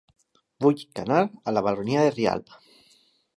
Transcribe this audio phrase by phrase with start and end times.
[0.65, 2.57] Vull anar a La Baronia de Rialb